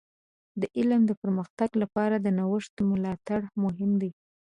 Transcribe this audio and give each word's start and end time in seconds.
د 0.61 0.63
علم 0.77 1.01
د 1.07 1.11
پرمختګ 1.21 1.69
لپاره 1.81 2.15
د 2.19 2.27
نوښت 2.37 2.75
ملاتړ 2.91 3.39
مهم 3.63 3.91
دی. 4.01 4.11